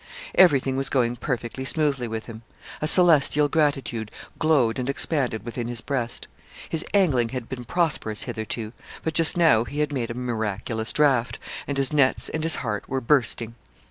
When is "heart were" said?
12.65-12.99